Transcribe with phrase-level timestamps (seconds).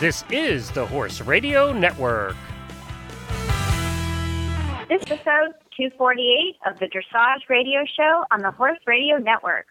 [0.00, 2.34] This is the Horse Radio Network.
[4.88, 9.66] This is episode 248 of the Dressage Radio Show on the Horse Radio Network.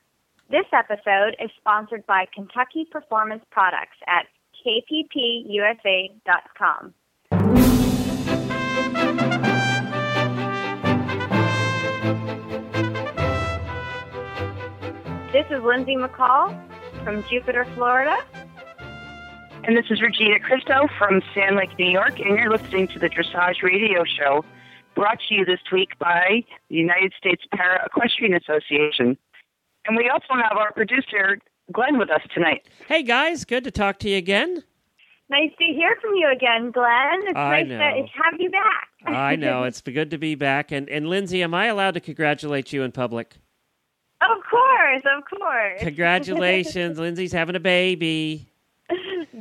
[0.50, 4.26] This episode is sponsored by Kentucky Performance Products at
[4.66, 6.14] kppusa.com.
[15.34, 16.58] This is Lindsay McCall
[17.04, 18.16] from Jupiter, Florida.
[19.66, 23.10] And this is Regina Cristo from Sand Lake, New York, and you're listening to the
[23.10, 24.44] Dressage Radio Show,
[24.94, 29.18] brought to you this week by the United States Para Equestrian Association.
[29.86, 31.40] And we also have our producer,
[31.72, 32.68] Glenn, with us tonight.
[32.88, 34.64] Hey guys, good to talk to you again.
[35.30, 37.22] Nice to hear from you again, Glenn.
[37.24, 37.78] It's I nice know.
[37.78, 38.90] to have you back.
[39.06, 40.74] I know it's good to be back.
[40.74, 43.36] And and Lindsay, am I allowed to congratulate you in public?
[44.22, 45.80] Of course, of course.
[45.80, 48.50] Congratulations, Lindsay's having a baby.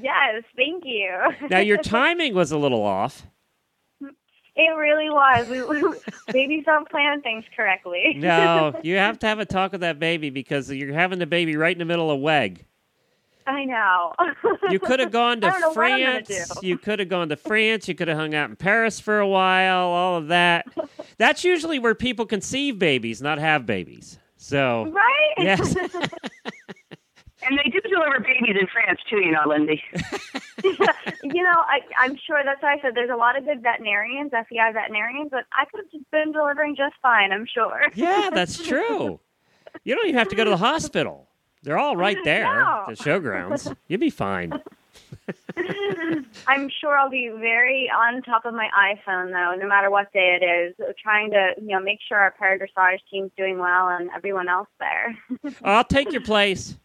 [0.03, 1.17] Yes, thank you.
[1.49, 3.27] Now your timing was a little off.
[4.55, 5.49] It really was.
[5.49, 5.99] We, we,
[6.31, 8.17] babies don't plan things correctly.
[8.23, 11.57] No, you have to have a talk with that baby because you're having the baby
[11.57, 12.67] right in the middle of WEG.
[13.47, 14.13] I know.
[14.71, 16.63] You could have gone to I don't know what I'm gonna France.
[16.63, 17.89] You could have gone to France.
[17.89, 19.87] You could have hung out in Paris for a while.
[19.87, 20.67] All of that.
[21.19, 24.21] That's usually where people conceive babies, not have babies.
[24.37, 25.35] So right?
[25.39, 25.75] yes,
[27.45, 29.83] And they do deliver babies in France, too, you know, Lindy.
[30.65, 34.31] you know, I, I'm sure that's why I said there's a lot of good veterinarians,
[34.31, 37.83] FEI veterinarians, but I could have just been delivering just fine, I'm sure.
[37.95, 39.19] yeah, that's true.
[39.85, 41.29] You don't even have to go to the hospital.
[41.63, 42.85] They're all right there, No.
[42.89, 43.75] the showgrounds.
[43.89, 44.53] You'd be fine.
[46.47, 50.39] I'm sure I'll be very on top of my iPhone, though, no matter what day
[50.41, 54.49] it is, trying to, you know, make sure our paradressage team's doing well and everyone
[54.49, 55.17] else there.
[55.63, 56.77] I'll take your place.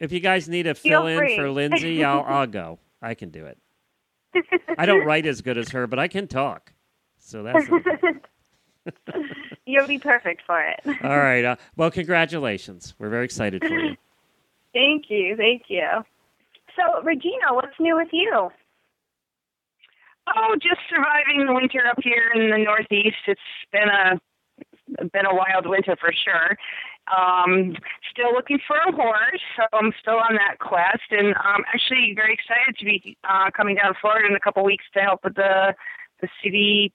[0.00, 2.78] If you guys need a fill in for Lindsay, I'll I'll go.
[3.00, 3.58] I can do it.
[4.76, 6.72] I don't write as good as her, but I can talk.
[7.18, 7.66] So that's
[9.66, 10.80] You'll be perfect for it.
[11.02, 11.44] all right.
[11.44, 12.94] Uh, well, congratulations.
[12.98, 13.96] We're very excited for you.
[14.74, 15.86] Thank you, thank you.
[16.76, 18.50] So, Regina, what's new with you?
[20.26, 23.16] Oh, just surviving the winter up here in the Northeast.
[23.26, 23.40] It's
[23.72, 24.20] been a
[25.12, 26.56] been a wild winter for sure.
[27.06, 27.76] Um,
[28.10, 32.32] still looking for a horse, so I'm still on that quest, and I'm actually very
[32.32, 35.34] excited to be uh, coming down to Florida in a couple weeks to help with
[35.34, 35.74] the
[36.20, 36.92] the city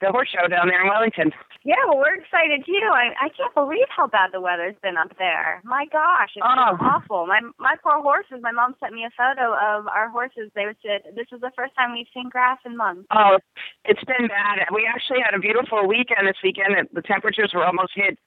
[0.00, 1.32] the horse show down there in Wellington.
[1.64, 2.78] Yeah, well, we're excited too.
[2.92, 5.60] I I can't believe how bad the weather's been up there.
[5.64, 6.76] My gosh, it's been Oh.
[6.80, 7.26] awful.
[7.26, 8.38] My my poor horses.
[8.42, 10.50] My mom sent me a photo of our horses.
[10.54, 13.06] They said this is the first time we've seen grass in months.
[13.10, 13.38] Oh,
[13.84, 14.68] it's been bad.
[14.72, 16.76] We actually had a beautiful weekend this weekend.
[16.92, 18.18] The temperatures were almost hit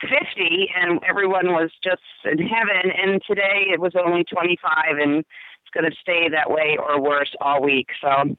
[0.00, 2.90] 50, and everyone was just in heaven.
[2.92, 7.32] And today it was only 25, and it's going to stay that way or worse
[7.40, 7.88] all week.
[8.00, 8.36] So,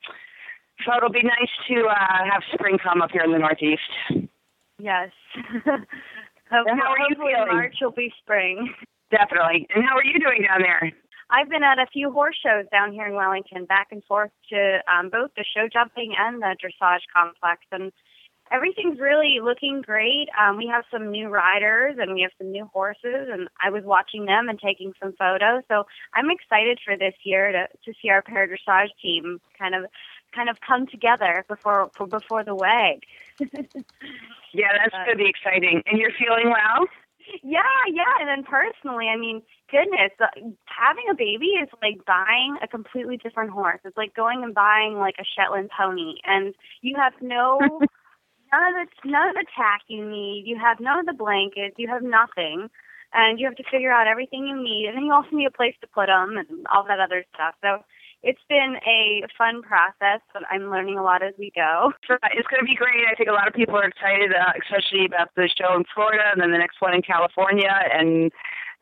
[0.86, 4.30] so it'll be nice to uh, have spring come up here in the Northeast.
[4.80, 5.12] Yes.
[6.54, 7.56] And how are you Hopefully feeling?
[7.56, 8.70] March will be spring.
[9.10, 9.66] Definitely.
[9.74, 10.92] And how are you doing down there?
[11.30, 14.80] I've been at a few horse shows down here in Wellington, back and forth to
[14.86, 17.92] um, both the show jumping and the dressage complex, and
[18.52, 20.28] everything's really looking great.
[20.40, 23.84] Um, we have some new riders and we have some new horses, and I was
[23.84, 25.64] watching them and taking some photos.
[25.70, 29.86] So I'm excited for this year to to see our para dressage team kind of
[30.34, 33.04] kind of come together before for, before the WEG.
[34.54, 35.82] Yeah, that's going to be exciting.
[35.88, 36.86] And you're feeling well?
[37.42, 38.22] Yeah, yeah.
[38.22, 40.28] And then personally, I mean, goodness, uh,
[40.66, 43.80] having a baby is like buying a completely different horse.
[43.84, 47.60] It's like going and buying like a Shetland pony, and you have no
[48.52, 50.44] none of the none of the tack you need.
[50.46, 51.76] You have none of the blankets.
[51.78, 52.70] You have nothing,
[53.14, 54.86] and you have to figure out everything you need.
[54.88, 57.56] And then you also need a place to put them and all that other stuff.
[57.62, 57.84] So.
[58.24, 61.92] It's been a fun process, but I'm learning a lot as we go.
[62.08, 63.06] So it's going to be great.
[63.12, 66.24] I think a lot of people are excited, uh, especially about the show in Florida
[66.32, 68.32] and then the next one in California, and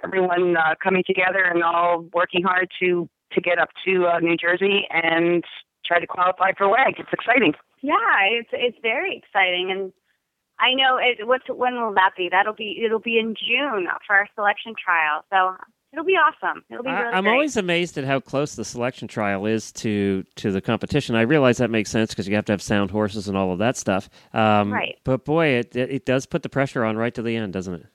[0.04, 4.36] everyone uh, coming together and all working hard to to get up to uh, New
[4.36, 5.44] Jersey and
[5.86, 7.00] try to qualify for WEG.
[7.00, 7.54] It's exciting.
[7.82, 7.96] Yeah,
[8.30, 9.94] it's it's very exciting, and
[10.60, 11.26] I know it.
[11.26, 12.30] What's when will that be?
[12.30, 15.26] That'll be it'll be in June for our selection trial.
[15.32, 15.58] So
[15.94, 16.64] it'll be awesome.
[16.70, 17.34] It'll be I, really I'm great.
[17.34, 21.16] always amazed at how close the selection trial is to to the competition.
[21.16, 23.60] I realize that makes sense because you have to have sound horses and all of
[23.60, 24.10] that stuff.
[24.34, 24.98] Um, Right.
[25.04, 27.74] But boy, it, it it does put the pressure on right to the end, doesn't
[27.74, 27.86] it?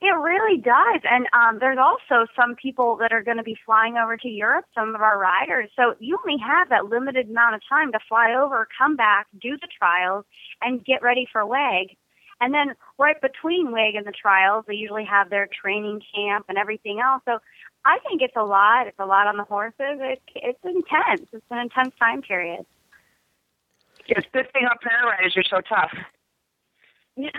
[0.00, 1.00] It really does.
[1.10, 4.64] And um, there's also some people that are going to be flying over to Europe,
[4.72, 5.70] some of our riders.
[5.74, 9.56] So you only have that limited amount of time to fly over, come back, do
[9.60, 10.24] the trials,
[10.62, 11.96] and get ready for WEG.
[12.40, 16.56] And then right between WEG and the trials, they usually have their training camp and
[16.56, 17.22] everything else.
[17.24, 17.38] So
[17.84, 18.86] I think it's a lot.
[18.86, 19.74] It's a lot on the horses.
[19.80, 21.28] It, it's intense.
[21.32, 22.64] It's an intense time period.
[24.06, 25.92] It's a good thing our riders are so tough.
[27.18, 27.30] yeah,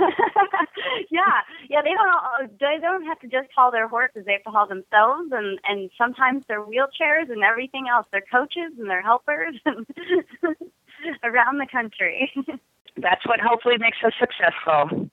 [1.69, 1.81] yeah.
[1.81, 2.60] They don't.
[2.60, 4.25] They don't have to just haul their horses.
[4.25, 8.06] They have to haul themselves, and and sometimes their wheelchairs and everything else.
[8.12, 9.56] Their coaches and their helpers
[11.24, 12.30] around the country.
[12.98, 15.10] That's what hopefully makes us successful.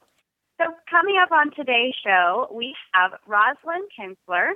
[0.58, 4.52] So coming up on today's show, we have Rosalind Kinstler,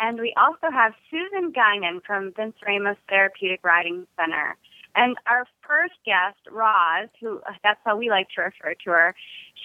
[0.00, 4.56] and we also have Susan Guinan from Vince Ramos Therapeutic Riding Center.
[4.96, 9.14] And our first guest, Roz, who that's how we like to refer to her,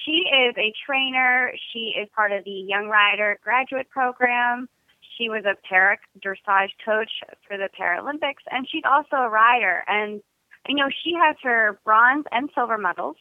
[0.06, 1.51] she is a trainer.
[1.74, 4.69] She is part of the Young Rider graduate program.
[5.18, 7.12] She was a para dressage coach
[7.48, 9.83] for the Paralympics, and she's also a rider.
[9.88, 10.22] And
[10.67, 13.17] I know she has her bronze and silver medals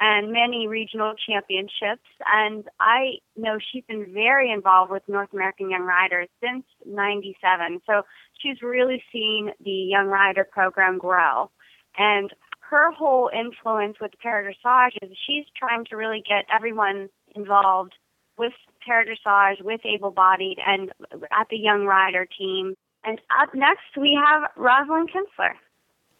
[0.00, 2.08] and many regional championships.
[2.32, 7.80] And I know she's been very involved with North American Young Riders since 97.
[7.86, 8.02] So
[8.40, 11.50] she's really seen the Young Rider program grow.
[11.98, 17.94] And her whole influence with paradressage is she's trying to really get everyone involved
[18.38, 18.52] with
[18.88, 22.74] paradressage, with able-bodied, and at the Young Rider team.
[23.04, 25.54] And up next, we have Rosalind Kinstler.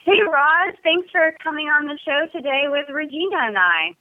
[0.05, 3.95] Hey, Roz, thanks for coming on the show today with Regina and I.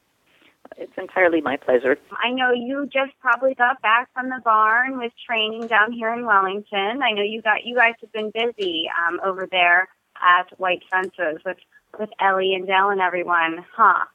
[0.77, 1.95] It's entirely my pleasure.
[2.11, 6.25] I know you just probably got back from the barn with training down here in
[6.25, 7.03] Wellington.
[7.03, 9.89] I know you got you guys have been busy um, over there
[10.19, 11.57] at White Fences with
[11.99, 14.05] with Ellie and Dell and everyone, huh?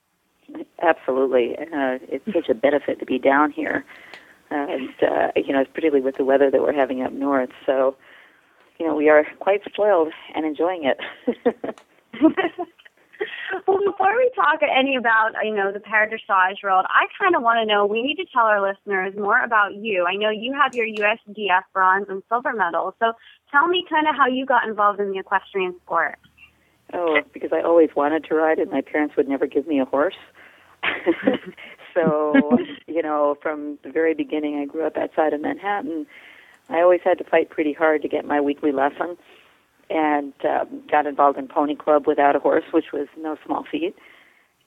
[0.83, 1.57] Absolutely.
[1.57, 3.85] Uh, it's such a benefit to be down here,
[4.51, 7.51] and uh, you know, particularly with the weather that we're having up north.
[7.65, 7.97] So
[8.79, 10.99] you know, we are quite spoiled and enjoying it.
[13.67, 17.59] well, before we talk any about, you know, the paradressage world, I kind of want
[17.61, 20.07] to know, we need to tell our listeners more about you.
[20.07, 22.95] I know you have your USDF bronze and silver medals.
[23.01, 23.13] So
[23.51, 26.19] tell me kind of how you got involved in the equestrian sport.
[26.93, 29.85] Oh, because I always wanted to ride and my parents would never give me a
[29.85, 30.15] horse.
[31.95, 36.07] so, you know, from the very beginning, I grew up outside of Manhattan
[36.69, 39.17] I always had to fight pretty hard to get my weekly lesson,
[39.89, 43.95] and um, got involved in Pony Club without a horse, which was no small feat,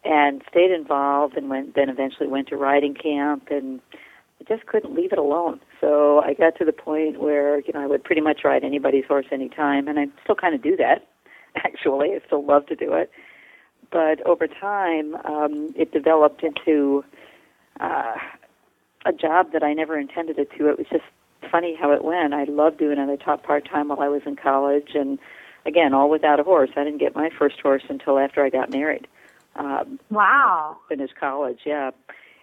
[0.04, 3.82] and stayed involved, and went then eventually went to riding camp, and
[4.40, 5.60] I just couldn't leave it alone.
[5.82, 9.06] So I got to the point where you know I would pretty much ride anybody's
[9.06, 11.06] horse anytime, and I still kind of do that.
[11.56, 13.12] Actually, I still love to do it,
[13.92, 17.04] but over time, um, it developed into
[17.82, 18.16] uh,
[19.06, 20.70] a job that I never intended it to.
[20.70, 21.04] It was just
[21.52, 22.34] funny how it went.
[22.34, 23.10] I loved doing it.
[23.10, 25.20] I taught part time while I was in college, and
[25.66, 26.72] again, all without a horse.
[26.76, 29.08] I didn't get my first horse until after I got married.
[29.56, 30.78] Um, wow!
[30.88, 31.92] Finished college, yeah.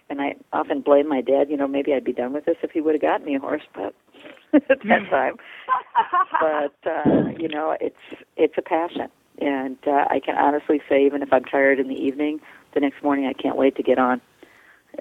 [0.09, 1.49] And I often blame my dad.
[1.49, 3.39] You know, maybe I'd be done with this if he would have gotten me a
[3.39, 3.93] horse, but
[4.53, 5.35] at that time.
[6.39, 7.95] but uh, you know, it's
[8.37, 9.09] it's a passion,
[9.39, 12.39] and uh, I can honestly say, even if I'm tired in the evening,
[12.73, 14.21] the next morning I can't wait to get on.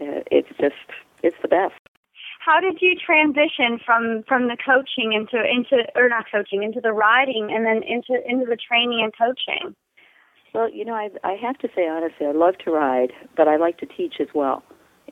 [0.00, 0.74] Uh, it's just
[1.22, 1.74] it's the best
[2.46, 6.92] how did you transition from from the coaching into into or not coaching into the
[6.92, 9.74] riding and then into into the training and coaching?
[10.54, 13.56] Well, you know, I I have to say honestly, I love to ride, but I
[13.56, 14.62] like to teach as well.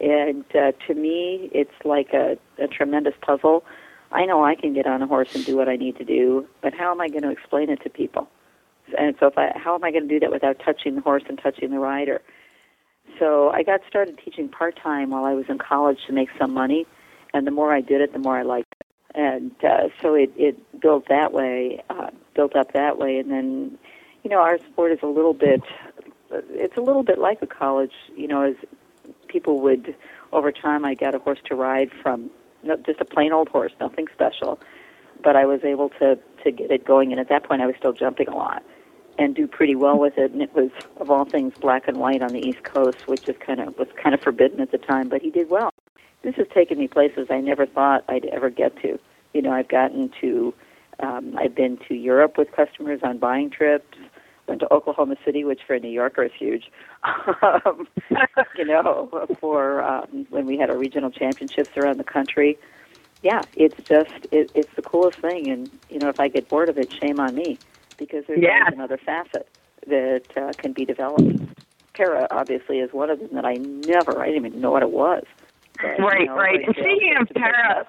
[0.01, 3.65] And uh, to me, it's like a, a tremendous puzzle.
[4.11, 6.47] I know I can get on a horse and do what I need to do,
[6.63, 8.29] but how am I going to explain it to people?
[8.99, 11.23] And so, if I, how am I going to do that without touching the horse
[11.29, 12.23] and touching the rider?
[13.19, 16.53] So I got started teaching part time while I was in college to make some
[16.53, 16.87] money
[17.35, 18.87] and the more I did it, the more I liked it.
[19.17, 23.79] And uh, so it, it built that way, uh, built up that way, and then,
[24.23, 25.61] you know, our sport is a little bit,
[26.31, 28.57] it's a little bit like a college, you know, as
[29.29, 29.95] people would,
[30.33, 32.31] over time, I got a horse to ride from,
[32.87, 34.59] just a plain old horse, nothing special,
[35.23, 37.75] but I was able to to get it going, and at that point, I was
[37.79, 38.63] still jumping a lot
[39.19, 40.33] and do pretty well with it.
[40.33, 43.37] And it was of all things black and white on the East Coast, which is
[43.39, 45.73] kind of was kind of forbidden at the time, but he did well
[46.25, 48.99] this has taken me places I never thought I'd ever get to.
[49.35, 50.55] You know, I've gotten to,
[50.99, 53.99] um, I've been to Europe with customers on buying trips.
[54.47, 56.71] Went to Oklahoma City, which for a New Yorker is huge.
[57.43, 57.87] um,
[58.59, 62.59] you know, for um, when we had our regional championships around the country.
[63.23, 66.69] Yeah, it's just it, it's the coolest thing, and you know, if I get bored
[66.69, 67.59] of it, shame on me,
[67.97, 68.69] because there's yeah.
[68.71, 69.49] another facet
[69.87, 71.41] that uh, can be developed.
[71.95, 74.91] Para obviously is one of them that I never, I didn't even know what it
[74.91, 75.25] was.
[75.81, 76.61] But, right, you know, right.
[76.65, 77.85] And speaking of para,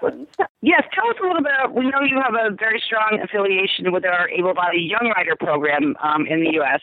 [0.62, 1.74] yes, tell us a little bit.
[1.74, 6.25] We know you have a very strong affiliation with our able-bodied young rider program um,
[6.25, 6.82] in the U.S.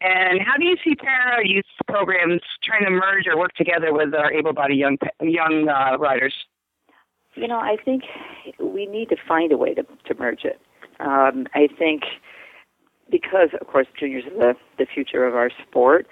[0.00, 4.14] And how do you see para youth programs trying to merge or work together with
[4.14, 6.34] our able-bodied young young uh, riders?
[7.34, 8.04] You know, I think
[8.60, 10.60] we need to find a way to, to merge it.
[11.00, 12.02] Um, I think
[13.10, 16.06] because, of course, juniors are the, the future of our sport.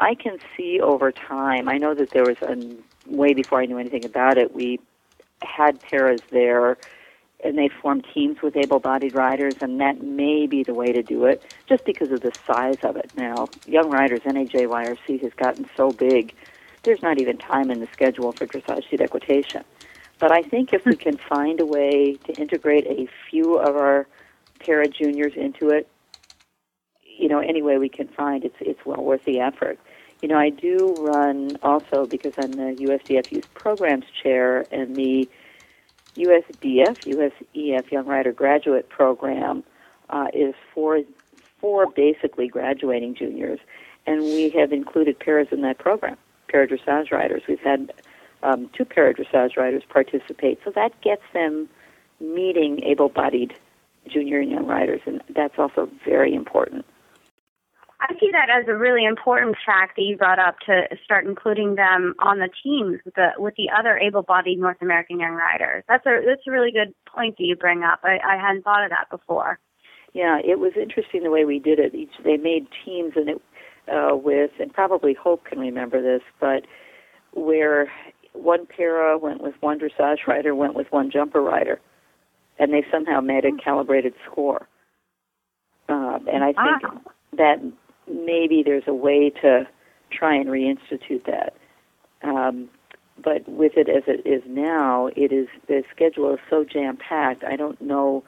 [0.00, 1.68] I can see over time.
[1.68, 2.56] I know that there was a
[3.06, 4.54] way before I knew anything about it.
[4.54, 4.80] We
[5.42, 6.78] had paras there,
[7.42, 11.26] and they formed teams with able-bodied riders, and that may be the way to do
[11.26, 13.10] it, just because of the size of it.
[13.16, 16.34] Now, young riders NAJYRC has gotten so big.
[16.82, 19.64] There's not even time in the schedule for dressage seat equitation.
[20.18, 24.06] But I think if we can find a way to integrate a few of our
[24.60, 25.88] para juniors into it,
[27.02, 29.78] you know, any way we can find, it's it's well worth the effort.
[30.24, 35.28] You know, I do run also because I'm the USDF Youth Programs Chair and the
[36.16, 37.04] USDF,
[37.54, 39.62] USEF Young Rider Graduate Program
[40.08, 41.00] uh, is for
[41.60, 43.60] for basically graduating juniors,
[44.06, 46.16] and we have included paras in that program,
[46.48, 47.42] para dressage riders.
[47.46, 47.92] We've had
[48.42, 51.68] um, two para dressage riders participate, so that gets them
[52.18, 53.52] meeting able-bodied
[54.08, 56.86] junior and young riders, and that's also very important.
[58.00, 61.76] I see that as a really important fact that you brought up to start including
[61.76, 65.84] them on the teams with the with the other able-bodied North American young riders.
[65.88, 68.00] That's a that's a really good point that you bring up.
[68.02, 69.58] I, I hadn't thought of that before.
[70.12, 71.94] Yeah, it was interesting the way we did it.
[71.94, 73.42] Each they made teams and it
[73.88, 76.66] uh, with and probably Hope can remember this, but
[77.32, 77.90] where
[78.32, 81.80] one para went with one dressage rider, went with one jumper rider,
[82.58, 84.68] and they somehow made a calibrated score.
[85.88, 87.00] Uh, and I think Wow.
[87.36, 87.60] that
[88.08, 89.66] maybe there's a way to
[90.10, 91.54] try and reinstitute that.
[92.22, 92.68] Um,
[93.22, 97.44] but with it as it is now, it is the schedule is so jam packed.
[97.44, 98.24] I don't know.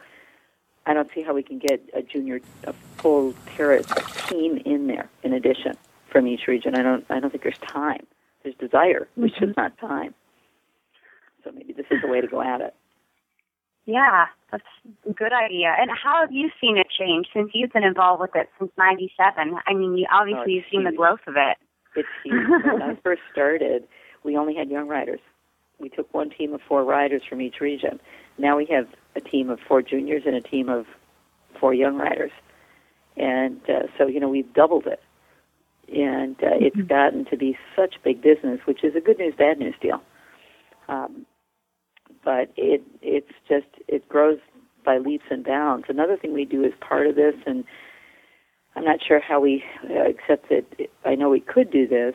[0.87, 3.83] I don't see how we can get a junior, a full para
[4.29, 5.09] team in there.
[5.25, 5.77] In addition,
[6.11, 7.05] from each region, I don't.
[7.11, 8.07] I don't think there's time.
[8.45, 9.51] There's desire, which Mm-hmm.
[9.51, 10.15] is not time.
[11.43, 12.75] So maybe this is the way to go at it.
[13.87, 14.65] Yeah, that's
[15.09, 15.75] a good idea.
[15.79, 19.55] And how have you seen it change since you've been involved with it since '97?
[19.67, 21.57] I mean, you obviously Oh, you've it's seen the growth of it.
[21.95, 22.35] It's huge.
[22.65, 23.87] when I first started,
[24.25, 25.21] we only had young riders.
[25.79, 28.01] We took one team of four riders from each region.
[28.39, 30.87] Now we have a team of four juniors and a team of
[31.61, 32.33] four young riders.
[33.17, 35.01] And uh, so, you know, we've doubled it.
[35.95, 39.59] And uh, it's gotten to be such big business, which is a good news, bad
[39.59, 40.03] news deal.
[40.89, 41.26] Um,
[42.27, 44.39] but it it's just it grows
[44.85, 45.87] by leaps and bounds.
[45.89, 47.65] Another thing we do as part of this, and
[48.75, 50.65] I'm not sure how we, uh, except that
[51.05, 52.15] I know we could do this.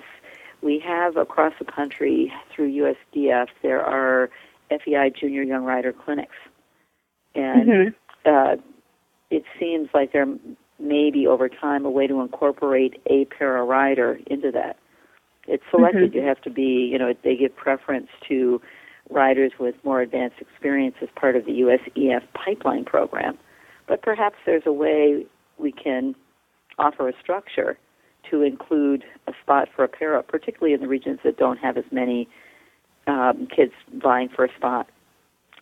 [0.61, 4.29] We have across the country through USDF, there are
[4.69, 6.35] FEI junior young rider clinics.
[7.33, 8.57] And uh,
[9.29, 10.27] it seems like there
[10.77, 14.77] may be over time a way to incorporate a para rider into that.
[15.47, 16.13] It's selected.
[16.13, 18.61] You have to be, you know, they give preference to
[19.11, 23.37] riders with more advanced experience as part of the USEF pipeline program.
[23.87, 25.25] But perhaps there's a way
[25.57, 26.15] we can
[26.79, 27.77] offer a structure
[28.29, 31.83] to include a spot for a para, particularly in the regions that don't have as
[31.91, 32.29] many
[33.07, 34.87] um, kids vying for a spot.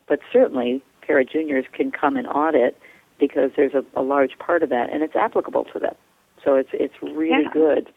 [0.07, 2.77] But certainly, para juniors can come and audit
[3.19, 5.95] because there's a, a large part of that, and it's applicable to them.
[6.43, 7.51] So it's it's really Yeah.
[7.53, 7.89] good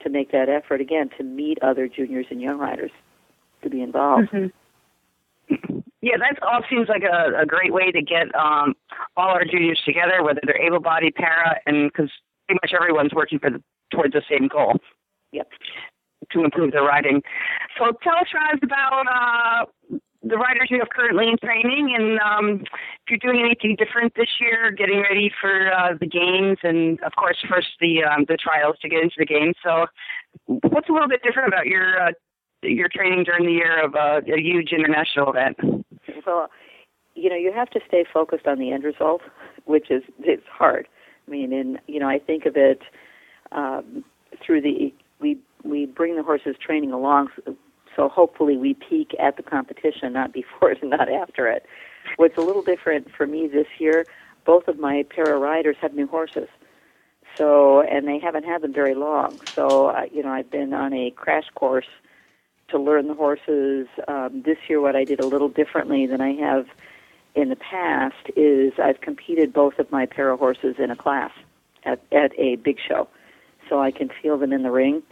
[0.00, 2.90] to make that effort again to meet other juniors and young riders
[3.62, 4.28] to be involved.
[6.02, 8.74] Yeah, that all seems like a, a great way to get um,
[9.16, 12.10] all our juniors together, whether they're able-bodied, para, and because
[12.46, 14.74] pretty much everyone's working for the, towards the same goal.
[15.32, 15.48] Yep.
[16.32, 17.22] To improve their riding.
[17.78, 22.60] So tell us, Roz, about uh, the riders you have currently in training, and um,
[22.62, 27.12] if you're doing anything different this year, getting ready for uh, the games, and of
[27.16, 29.54] course, first the um, the trials to get into the games.
[29.62, 29.86] So,
[30.46, 32.12] what's a little bit different about your uh,
[32.68, 35.56] your training during the year of uh, a huge international event?
[36.26, 36.50] Well,
[37.14, 39.22] you know, you have to stay focused on the end result,
[39.64, 40.88] which is it's hard.
[41.26, 42.82] I mean, and you know, I think of it
[43.52, 44.04] um,
[44.44, 47.56] through the we we bring the horses training along, so,
[47.94, 51.64] so hopefully we peak at the competition, not before it and not after it.
[52.16, 54.06] What's a little different for me this year,
[54.44, 56.48] both of my para riders have new horses.
[57.36, 59.40] So, and they haven't had them very long.
[59.54, 61.88] So, uh, you know, I've been on a crash course
[62.68, 63.86] to learn the horses.
[64.08, 66.66] Um, this year, what I did a little differently than I have
[67.34, 71.30] in the past is I've competed both of my para horses in a class
[71.84, 73.08] at, at a big show,
[73.68, 75.02] so I can feel them in the ring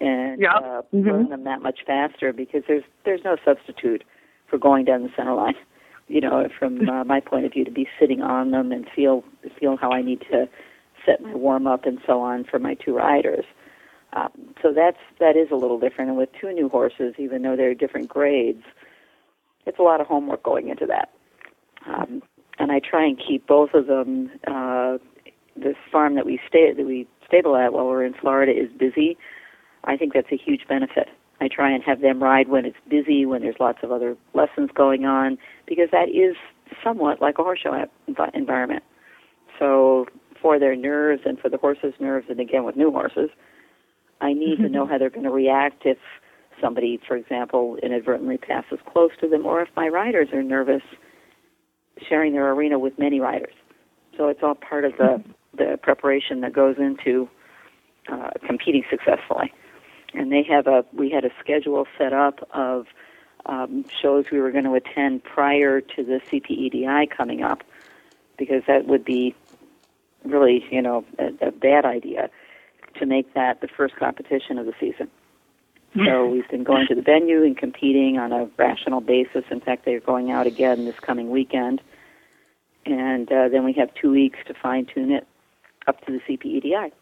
[0.00, 0.54] and Yeah.
[0.56, 1.06] uh, Mhm.
[1.06, 4.04] learn them that much faster because there's there's no substitute
[4.46, 5.54] for going down the center line.
[6.08, 9.22] You know, from uh, my point of view, to be sitting on them and feel
[9.60, 10.48] feel how I need to
[11.06, 13.44] set my warm up and so on for my two riders.
[14.12, 16.10] Um, so that's that is a little different.
[16.10, 18.64] And with two new horses, even though they're different grades,
[19.66, 21.10] it's a lot of homework going into that.
[21.86, 22.22] Um,
[22.58, 24.30] and I try and keep both of them.
[24.46, 24.98] Uh,
[25.56, 29.16] this farm that we stay that we stable at while we're in Florida is busy.
[29.84, 31.08] I think that's a huge benefit.
[31.40, 34.70] I try and have them ride when it's busy, when there's lots of other lessons
[34.74, 36.36] going on, because that is
[36.84, 37.86] somewhat like a horse show
[38.34, 38.82] environment.
[39.58, 40.06] So
[40.40, 43.30] for their nerves and for the horses' nerves, and again with new horses,
[44.20, 45.98] I need to know how they're going to react if
[46.60, 50.82] somebody, for example, inadvertently passes close to them, or if my riders are nervous
[52.08, 53.54] sharing their arena with many riders.
[54.16, 55.22] So it's all part of the
[55.56, 57.28] the preparation that goes into
[58.10, 59.52] uh, competing successfully.
[60.14, 62.86] And they have a we had a schedule set up of
[63.46, 67.62] um, shows we were going to attend prior to the CPEDI coming up,
[68.36, 69.34] because that would be
[70.24, 72.30] really you know a, a bad idea
[72.98, 75.08] to make that the first competition of the season.
[75.96, 79.42] So we've been going to the venue and competing on a rational basis.
[79.50, 81.82] In fact, they're going out again this coming weekend.
[82.86, 85.26] And uh, then we have two weeks to fine tune it
[85.88, 86.92] up to the CPEDI.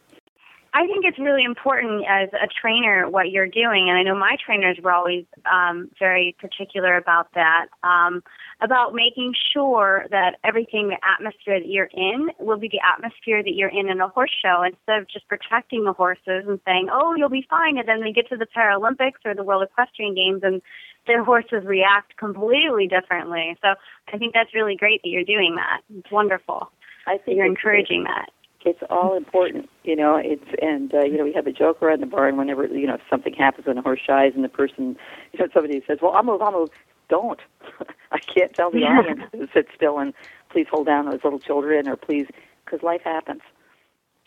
[0.74, 4.36] I think it's really important as a trainer what you're doing, and I know my
[4.44, 7.66] trainers were always um, very particular about that.
[7.82, 8.22] Um,
[8.60, 13.54] about making sure that everything, the atmosphere that you're in, will be the atmosphere that
[13.54, 17.14] you're in in a horse show, instead of just protecting the horses and saying, "Oh,
[17.16, 20.42] you'll be fine," and then they get to the Paralympics or the World Equestrian Games
[20.42, 20.60] and
[21.06, 23.56] their horses react completely differently.
[23.62, 23.74] So
[24.12, 25.80] I think that's really great that you're doing that.
[25.96, 26.70] It's wonderful.
[27.06, 28.28] I think you're encouraging that
[28.64, 30.16] it's all important, you know.
[30.16, 32.98] It's and uh, you know we have a joke around the barn whenever you know
[33.08, 34.96] something happens when a horse shies and the person,
[35.32, 36.70] you know, somebody says, "Well, I'll move, I'll move."
[37.08, 37.40] Don't.
[38.12, 40.12] I can't tell the audience to sit still and
[40.50, 42.26] please hold down those little children or please,
[42.64, 43.40] because life happens.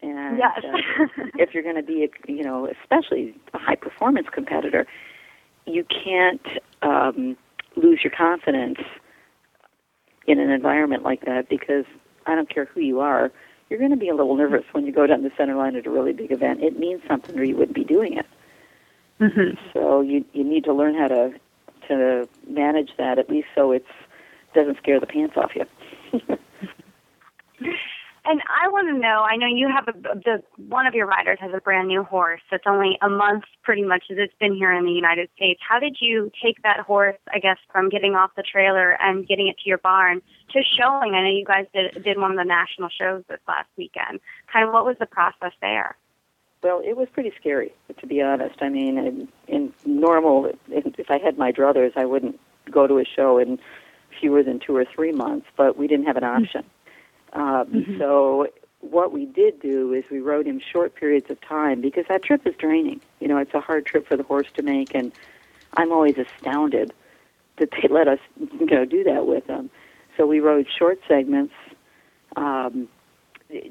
[0.02, 0.64] And yes.
[0.64, 4.88] uh, if you're going to be, a, you know, especially a high performance competitor,
[5.68, 6.48] you can't
[6.82, 7.38] um,
[7.76, 8.80] lose your confidence
[10.26, 11.86] in an environment like that because
[12.26, 13.32] I don't care who you are
[13.72, 15.88] you're going to be a little nervous when you go down the center line at
[15.88, 16.62] a really big event.
[16.62, 18.26] It means something, or you wouldn't be doing it.
[19.22, 19.58] Mm-hmm.
[19.72, 21.34] So you you need to learn how to
[21.88, 23.88] to manage that at least so it's
[24.54, 25.66] doesn't scare the pants off you.
[28.24, 29.26] And I want to know.
[29.28, 32.42] I know you have a the one of your riders has a brand new horse
[32.52, 35.60] that's only a month, pretty much, as it's been here in the United States.
[35.68, 37.18] How did you take that horse?
[37.34, 41.16] I guess from getting off the trailer and getting it to your barn to showing.
[41.16, 44.20] I know you guys did did one of the national shows this last weekend.
[44.54, 45.98] Kind of what was the process there?
[46.62, 48.62] Well, it was pretty scary, to be honest.
[48.62, 53.04] I mean, in, in normal, if I had my druthers, I wouldn't go to a
[53.04, 53.58] show in
[54.20, 55.48] fewer than two or three months.
[55.58, 56.40] But we didn't have an mm.
[56.40, 56.64] option.
[57.34, 57.98] Um, mm-hmm.
[58.00, 58.48] So
[58.82, 62.46] what we did do is we rode him short periods of time because that trip
[62.46, 63.02] is draining.
[63.20, 65.12] You know, it's a hard trip for the horse to make, and
[65.76, 66.94] I'm always astounded
[67.58, 68.20] that they let us,
[68.60, 69.70] you know, do that with him.
[70.18, 71.54] So we rode short segments,
[72.36, 72.90] um,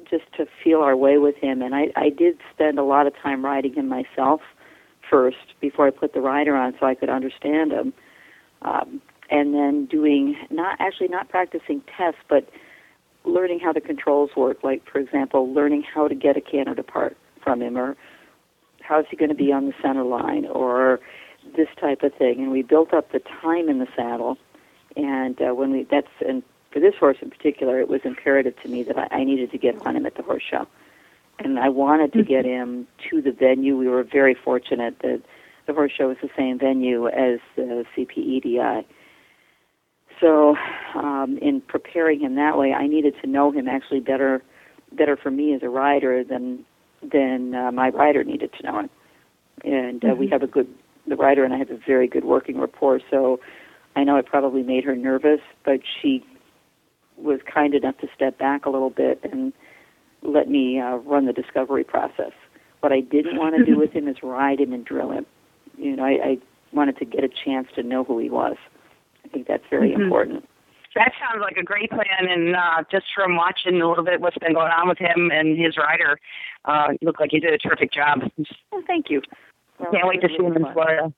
[0.08, 1.62] just to feel our way with him.
[1.62, 4.40] And I, I did spend a lot of time riding him myself
[5.08, 7.92] first before I put the rider on, so I could understand him.
[8.62, 12.48] Um, and then doing not actually not practicing tests, but
[13.24, 17.16] learning how the controls work, like, for example, learning how to get a canter depart
[17.42, 17.96] from him, or
[18.80, 21.00] how's he going to be on the center line, or
[21.56, 22.40] this type of thing.
[22.40, 24.38] And we built up the time in the saddle.
[24.96, 28.68] And uh, when we, that's, and for this horse in particular, it was imperative to
[28.68, 30.66] me that I, I needed to get on him at the horse show.
[31.38, 33.76] And I wanted to get him to the venue.
[33.76, 35.22] We were very fortunate that
[35.66, 38.84] the horse show was the same venue as the CPEDI.
[40.20, 40.56] So,
[40.94, 44.42] um, in preparing him that way, I needed to know him actually better,
[44.92, 46.64] better for me as a rider than
[47.02, 48.90] than uh, my rider needed to know him.
[49.64, 50.20] And uh, mm-hmm.
[50.20, 50.68] we have a good,
[51.06, 53.00] the rider and I have a very good working rapport.
[53.10, 53.40] So,
[53.96, 56.24] I know it probably made her nervous, but she
[57.16, 59.52] was kind enough to step back a little bit and
[60.22, 62.32] let me uh, run the discovery process.
[62.80, 65.26] What I didn't want to do with him is ride him and drill him.
[65.76, 66.38] You know, I, I
[66.72, 68.56] wanted to get a chance to know who he was.
[69.30, 70.02] I think that's very mm-hmm.
[70.02, 70.48] important.
[70.96, 74.38] That sounds like a great plan, and uh, just from watching a little bit what's
[74.38, 76.18] been going on with him and his rider,
[76.64, 78.22] uh, you look like you did a terrific job.
[78.72, 79.22] Well, thank you.
[79.78, 81.12] Well, Can't wait to see him in Florida.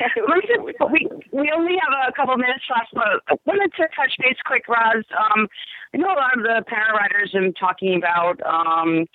[0.90, 4.66] we we only have a couple minutes left, but I wanted to touch base quick,
[4.66, 5.04] Roz.
[5.14, 5.46] Um,
[5.94, 9.06] I know a lot of the para riders are talking about um,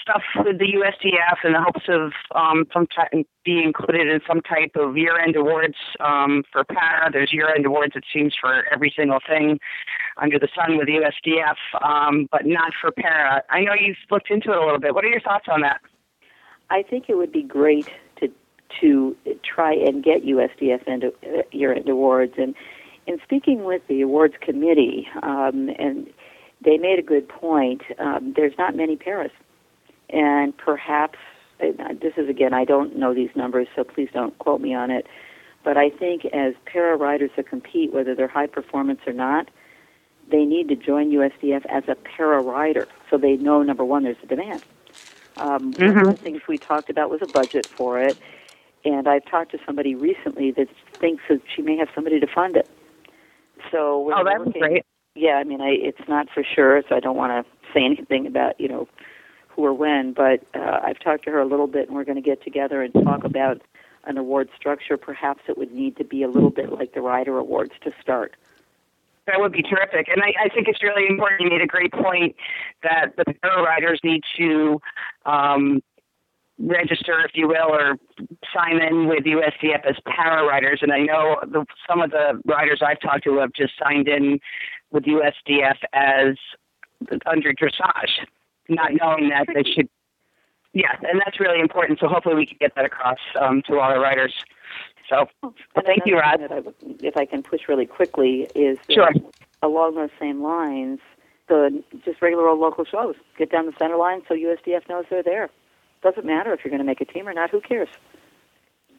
[0.00, 2.86] stuff with the USDF in the hopes of um, some
[3.44, 7.10] being included in some type of year-end awards um, for para.
[7.12, 9.58] There's year-end awards, it seems, for every single thing
[10.16, 13.42] under the sun with the USDF, um, but not for para.
[13.50, 14.94] I know you've looked into it a little bit.
[14.94, 15.80] What are your thoughts on that?
[16.70, 17.88] I think it would be great
[18.20, 18.30] to
[18.80, 22.54] to try and get USDF end, uh, year-end awards and
[23.06, 26.06] in speaking with the awards committee, um, and
[26.64, 27.82] they made a good point.
[27.98, 29.32] Um, there's not many paras,
[30.12, 31.18] and perhaps
[31.58, 35.06] this is again I don't know these numbers, so please don't quote me on it.
[35.62, 39.50] But I think as para riders that compete, whether they're high performance or not,
[40.30, 44.16] they need to join USDF as a para rider, so they know number one there's
[44.22, 44.64] a demand.
[45.36, 45.98] Um, mm-hmm.
[45.98, 48.16] One of the things we talked about was a budget for it,
[48.84, 52.56] and I've talked to somebody recently that thinks that she may have somebody to fund
[52.56, 52.68] it.
[53.70, 54.84] So oh, that's great.
[55.14, 58.26] Yeah, I mean, I, it's not for sure, so I don't want to say anything
[58.26, 58.88] about you know
[59.50, 60.12] who or when.
[60.12, 62.82] But uh, I've talked to her a little bit, and we're going to get together
[62.82, 63.60] and talk about
[64.04, 64.96] an award structure.
[64.96, 68.36] Perhaps it would need to be a little bit like the Rider Awards to start.
[69.26, 70.08] That would be terrific.
[70.08, 71.42] And I, I think it's really important.
[71.42, 72.34] You made a great point
[72.82, 74.80] that the para riders need to
[75.26, 75.82] um,
[76.58, 77.96] register, if you will, or
[78.52, 80.80] sign in with USDF as para riders.
[80.82, 84.40] And I know the, some of the riders I've talked to have just signed in
[84.90, 86.36] with USDF as
[87.26, 88.26] under dressage,
[88.70, 89.88] not knowing that they should.
[90.72, 91.98] Yeah, and that's really important.
[91.98, 94.34] So hopefully we can get that across um, to all the writers.
[95.08, 95.52] So, well,
[95.84, 96.40] thank you, Rod.
[96.50, 96.62] I,
[97.00, 99.10] if I can push really quickly, is sure.
[99.62, 101.00] along those same lines,
[101.48, 103.16] the just regular old local shows.
[103.36, 105.50] Get down the center line so USDF knows they're there.
[106.02, 107.50] Doesn't matter if you're going to make a team or not.
[107.50, 107.88] Who cares?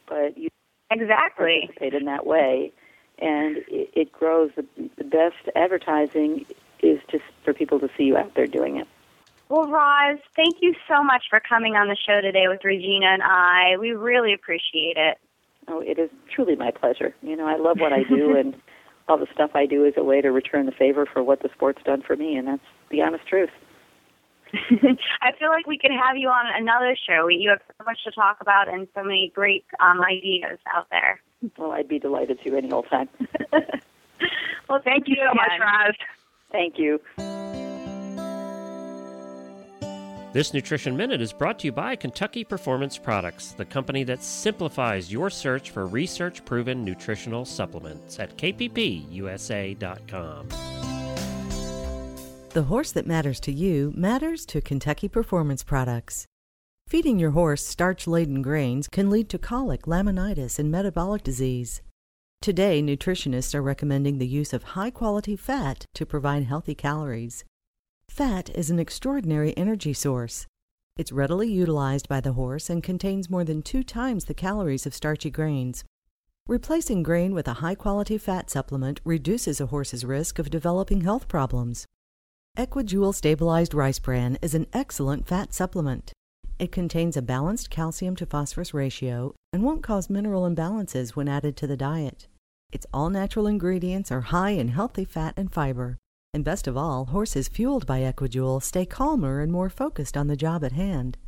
[0.06, 0.50] But you
[0.90, 2.72] exactly participate in that way,
[3.18, 4.50] and it, it grows.
[4.54, 4.66] The,
[4.98, 6.44] the best advertising
[6.82, 8.86] is just for people to see you out there doing it.
[9.52, 13.22] Well, Roz, thank you so much for coming on the show today with Regina and
[13.22, 13.76] I.
[13.78, 15.18] We really appreciate it.
[15.68, 17.14] Oh, it is truly my pleasure.
[17.20, 18.56] You know, I love what I do, and
[19.08, 21.50] all the stuff I do is a way to return the favor for what the
[21.52, 23.50] sport's done for me, and that's the honest truth.
[24.54, 27.28] I feel like we could have you on another show.
[27.28, 31.20] You have so much to talk about and so many great um, ideas out there.
[31.58, 33.10] Well, I'd be delighted to any old time.
[34.70, 35.94] well, thank you so much, Roz.
[36.50, 36.98] Thank you.
[40.32, 45.12] This Nutrition Minute is brought to you by Kentucky Performance Products, the company that simplifies
[45.12, 49.78] your search for research proven nutritional supplements at kppusa.com.
[52.48, 56.24] The horse that matters to you matters to Kentucky Performance Products.
[56.88, 61.82] Feeding your horse starch laden grains can lead to colic, laminitis, and metabolic disease.
[62.40, 67.44] Today, nutritionists are recommending the use of high quality fat to provide healthy calories.
[68.08, 70.46] Fat is an extraordinary energy source.
[70.96, 74.94] It's readily utilized by the horse and contains more than two times the calories of
[74.94, 75.84] starchy grains.
[76.46, 81.26] Replacing grain with a high quality fat supplement reduces a horse's risk of developing health
[81.26, 81.86] problems.
[82.58, 86.12] Equijoule Stabilized Rice Bran is an excellent fat supplement.
[86.58, 91.56] It contains a balanced calcium to phosphorus ratio and won't cause mineral imbalances when added
[91.56, 92.28] to the diet.
[92.70, 95.98] Its all natural ingredients are high in healthy fat and fiber.
[96.34, 100.36] And best of all, horses fueled by Equijoule stay calmer and more focused on the
[100.36, 101.18] job at hand.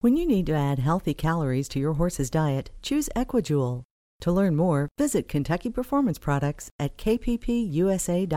[0.00, 3.84] When you need to add healthy calories to your horse's diet, choose Equijoule.
[4.20, 8.30] To learn more, visit Kentucky Performance Products at kppusa.com.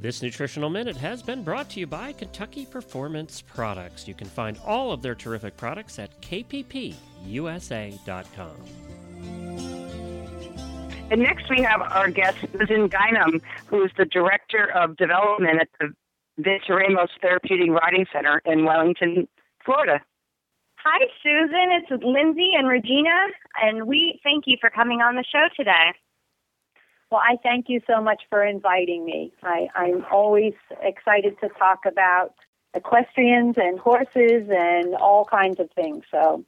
[0.00, 4.08] This nutritional minute has been brought to you by Kentucky Performance Products.
[4.08, 6.96] You can find all of their terrific products at kppusa.com.
[11.12, 15.68] And next we have our guest, Susan Guinan, who is the Director of Development at
[15.78, 15.92] the
[16.42, 19.28] Vinceremos Therapeutic Riding Center in Wellington,
[19.62, 20.00] Florida.
[20.76, 21.68] Hi, Susan.
[21.70, 23.26] It's Lindsay and Regina,
[23.62, 25.92] and we thank you for coming on the show today.
[27.10, 29.34] Well, I thank you so much for inviting me.
[29.42, 32.32] I, I'm always excited to talk about
[32.72, 36.04] equestrians and horses and all kinds of things.
[36.10, 36.42] So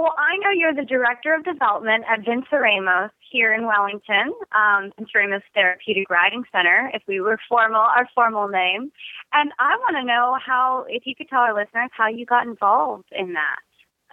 [0.00, 5.42] well, I know you're the director of development at Vinceremos here in Wellington, um, Vinceremos
[5.54, 8.90] Therapeutic Riding Center, if we were formal, our formal name.
[9.32, 12.46] And I want to know how, if you could tell our listeners how you got
[12.46, 13.58] involved in that.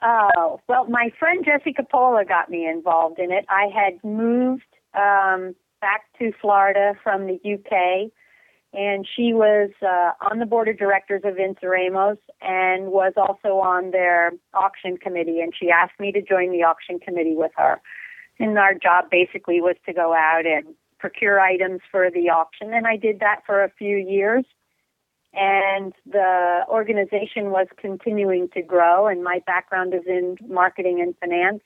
[0.03, 3.45] Oh, well, my friend Jessica Pola got me involved in it.
[3.49, 8.11] I had moved um, back to Florida from the UK
[8.73, 13.91] and she was uh, on the board of directors of Vinceremos and was also on
[13.91, 15.39] their auction committee.
[15.39, 17.79] And she asked me to join the auction committee with her.
[18.39, 22.73] And our job basically was to go out and procure items for the auction.
[22.73, 24.45] And I did that for a few years.
[25.33, 31.61] And the organization was continuing to grow, and my background is in marketing and finance.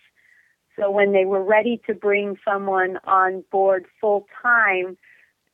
[0.78, 4.98] So when they were ready to bring someone on board full time,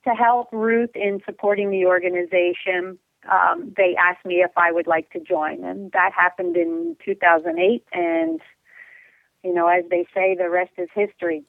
[0.07, 2.97] to help Ruth in supporting the organization,
[3.29, 7.83] um, they asked me if I would like to join, and that happened in 2008.
[7.91, 8.39] And
[9.43, 11.43] you know, as they say, the rest is history.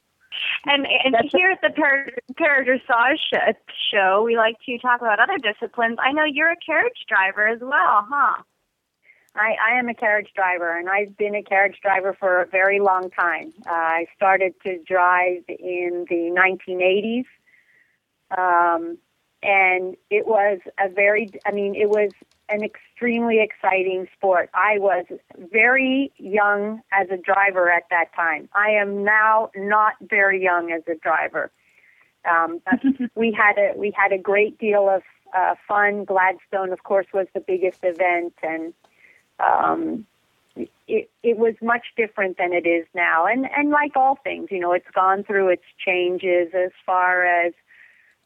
[0.67, 3.55] And and here at the Para, Para Dressage
[3.93, 5.99] show, we like to talk about other disciplines.
[6.01, 8.43] I know you're a carriage driver as well, huh?
[9.35, 12.81] I, I am a carriage driver, and I've been a carriage driver for a very
[12.81, 13.53] long time.
[13.67, 17.25] Uh, I started to drive in the 1980s,
[18.37, 18.99] um,
[19.43, 22.11] and it was a very, I mean, it was
[22.49, 24.51] an extremely exciting sport.
[24.55, 25.05] I was
[25.53, 28.49] very young as a driver at that time.
[28.55, 31.51] I am now not very young as a driver.
[32.29, 32.61] Um,
[33.15, 35.03] we had a we had a great deal of
[35.37, 36.05] uh, fun.
[36.05, 38.73] Gladstone, of course, was the biggest event, and
[39.39, 40.07] um,
[40.89, 43.27] it it was much different than it is now.
[43.27, 47.53] And and like all things, you know, it's gone through its changes as far as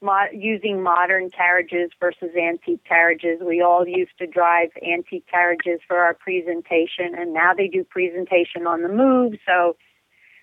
[0.02, 3.40] mo- using modern carriages versus antique carriages.
[3.40, 8.66] We all used to drive antique carriages for our presentation, and now they do presentation
[8.66, 9.34] on the move.
[9.46, 9.76] So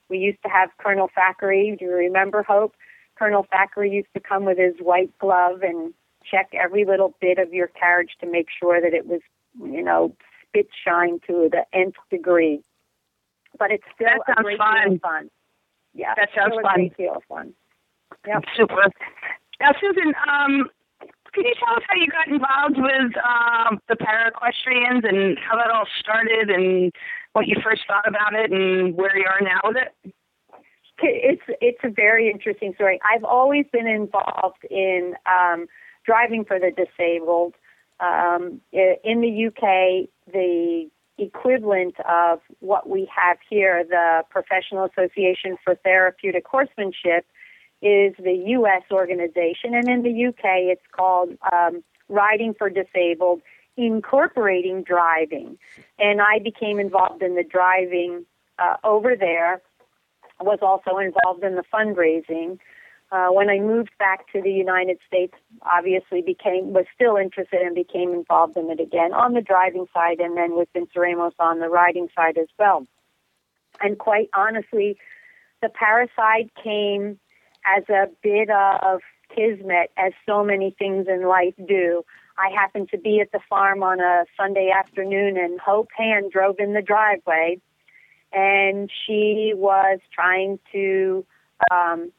[0.10, 1.76] we used to have Colonel Thackeray.
[1.78, 2.74] Do you remember Hope?
[3.18, 5.94] Colonel Thackeray used to come with his white glove and
[6.30, 9.22] check every little bit of your carriage to make sure that it was,
[9.62, 10.16] you know,
[10.48, 12.62] spit shine to the nth degree.
[13.58, 14.84] But it's still that a great fun.
[14.84, 15.30] deal of fun.
[15.94, 16.66] Yeah, that sounds fun.
[16.66, 17.54] A great deal of fun.
[18.28, 18.44] Yep.
[18.56, 18.92] Super.
[19.60, 20.70] Now, Susan, um,
[21.34, 25.58] can you tell us how you got involved with um, the para equestrians and how
[25.58, 26.92] that all started and
[27.34, 30.14] what you first thought about it and where you are now with it?
[31.02, 33.00] It's it's a very interesting story.
[33.10, 35.68] I've always been involved in um,
[36.06, 37.56] driving for the disabled.
[38.02, 45.76] Um, in the UK, the equivalent of what we have here, the Professional Association for
[45.76, 47.26] Therapeutic Horsemanship,
[47.82, 48.84] is the U.S.
[48.92, 53.42] organization, and in the UK, it's called um, Riding for Disabled,
[53.78, 55.58] incorporating driving.
[55.98, 58.26] And I became involved in the driving
[58.58, 59.62] uh, over there.
[60.42, 62.60] Was also involved in the fundraising.
[63.12, 67.76] Uh, when I moved back to the United States, obviously became was still interested and
[67.76, 71.68] became involved in it again on the driving side, and then with Vinceremos on the
[71.68, 72.86] riding side as well.
[73.82, 74.98] And quite honestly,
[75.62, 77.20] the parasite came
[77.78, 79.02] as a bit of
[79.36, 82.04] kismet, as so many things in life do.
[82.38, 86.56] I happened to be at the farm on a Sunday afternoon, and Hope Hand drove
[86.60, 87.60] in the driveway,
[88.32, 91.26] and she was trying to
[91.70, 92.12] um,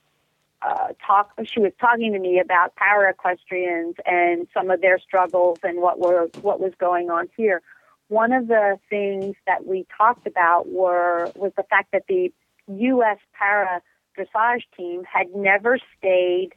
[0.62, 1.32] uh, talk.
[1.44, 5.98] She was talking to me about para equestrians and some of their struggles and what
[5.98, 7.62] were what was going on here.
[8.08, 12.32] One of the things that we talked about were was the fact that the
[12.66, 13.18] U.S.
[13.38, 13.80] para
[14.24, 16.50] dressage team had never stayed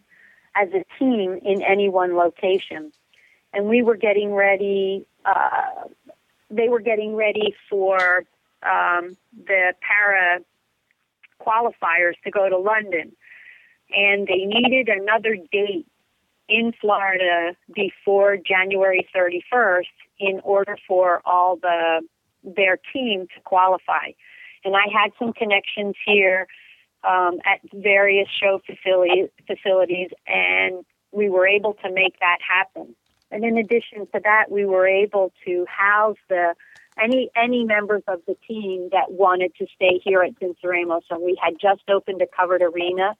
[0.56, 2.91] as a team in any one location.
[3.54, 5.88] And we were getting ready, uh,
[6.49, 8.26] they were getting ready for
[8.63, 10.39] um, the para
[11.39, 13.12] qualifiers to go to London.
[13.91, 15.88] And they needed another date
[16.49, 19.84] in Florida before January 31st
[20.19, 22.02] in order for all the
[22.43, 24.12] their team to qualify.
[24.65, 26.47] And I had some connections here
[27.04, 32.96] um, at various show facilities, and we were able to make that happen.
[33.32, 36.56] And in addition to that, we were able to house the
[37.02, 41.02] any any members of the team that wanted to stay here at Cinceramo.
[41.10, 43.16] So we had just opened a covered arena,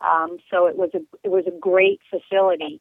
[0.00, 2.80] um, so it was a it was a great facility.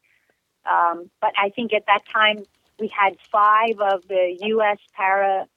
[0.69, 2.43] Um, but I think at that time
[2.79, 4.77] we had five of the U.S.
[4.95, 5.47] para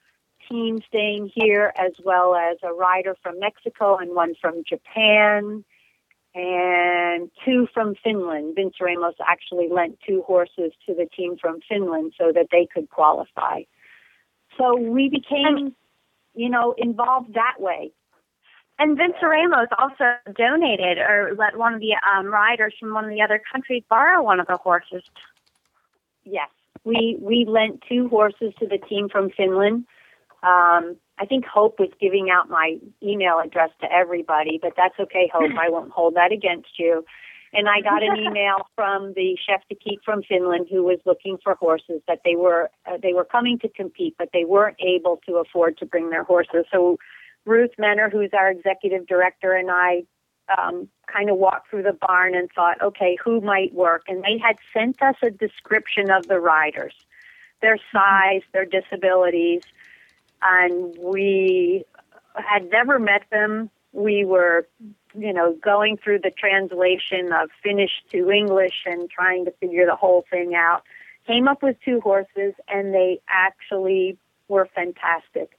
[0.49, 5.63] team staying here, as well as a rider from Mexico and one from Japan,
[6.35, 8.55] and two from Finland.
[8.55, 13.61] Vinceremos actually lent two horses to the team from Finland so that they could qualify.
[14.57, 15.75] So we became,
[16.35, 17.91] you know, involved that way.
[18.79, 23.21] And Vinceremos also donated or let one of the um, riders from one of the
[23.21, 25.03] other countries borrow one of the horses.
[26.23, 26.49] Yes,
[26.83, 29.85] we we lent two horses to the team from Finland.
[30.43, 35.29] Um, I think Hope was giving out my email address to everybody, but that's okay,
[35.33, 35.51] Hope.
[35.59, 37.05] I won't hold that against you.
[37.53, 41.55] And I got an email from the chef d'equipe from Finland who was looking for
[41.55, 45.37] horses that they were uh, they were coming to compete, but they weren't able to
[45.37, 46.65] afford to bring their horses.
[46.71, 46.97] So
[47.45, 50.03] Ruth Menner, who's our executive director, and I
[50.55, 54.03] um, kind of walked through the barn and thought, okay, who might work?
[54.07, 56.93] And they had sent us a description of the riders,
[57.61, 59.63] their size, their disabilities,
[60.41, 61.85] and we
[62.35, 63.69] had never met them.
[63.93, 64.67] We were,
[65.17, 69.95] you know, going through the translation of Finnish to English and trying to figure the
[69.95, 70.83] whole thing out.
[71.25, 75.57] Came up with two horses, and they actually were fantastic.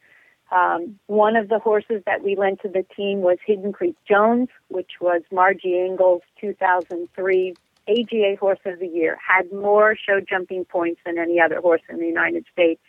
[0.50, 4.48] Um, one of the horses that we lent to the team was Hidden Creek Jones,
[4.68, 7.54] which was Margie Engle's 2003
[7.86, 9.18] AGA Horse of the Year.
[9.26, 12.80] Had more show jumping points than any other horse in the United States.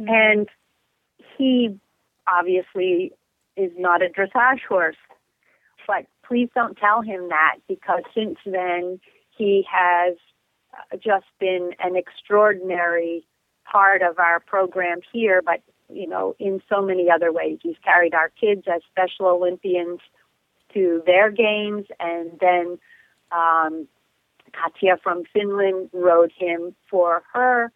[0.00, 0.10] Mm-hmm.
[0.12, 0.48] And
[1.36, 1.78] he
[2.26, 3.12] obviously
[3.56, 4.96] is not a dressage horse.
[5.86, 9.00] But please don't tell him that because since then
[9.36, 10.16] he has
[11.00, 13.26] just been an extraordinary
[13.70, 17.58] part of our program here, but you know, in so many other ways.
[17.62, 20.00] He's carried our kids as Special Olympians
[20.74, 22.78] to their games, and then
[23.30, 23.86] um,
[25.02, 27.70] from Finland rode him for her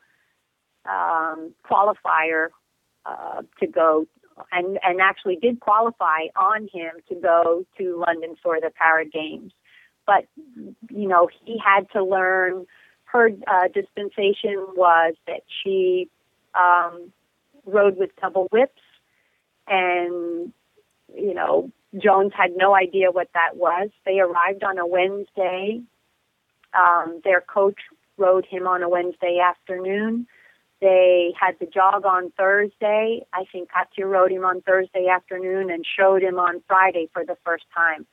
[0.89, 2.49] um, qualifier
[3.07, 4.07] uh, to go,
[4.53, 9.53] and and actually did qualify on him to go to London for the Para Games.
[10.07, 10.27] But
[10.91, 12.67] you know, he had to learn.
[13.05, 16.09] Her uh, dispensation was that she
[16.55, 17.13] um,
[17.67, 18.81] rode with double whips,
[19.67, 20.53] and
[21.15, 23.91] you know Jones had no idea what that was.
[24.07, 25.83] They arrived on a Wednesday.
[26.73, 27.79] Um, their coach
[28.17, 30.27] rode him on a Wednesday afternoon.
[30.81, 33.23] They had the jog on Thursday.
[33.33, 37.37] I think Katya rode him on Thursday afternoon and showed him on Friday for the
[37.45, 38.07] first time.